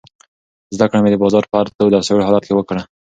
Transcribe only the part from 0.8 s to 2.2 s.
کړه مې د بازار په هر تود او سوړ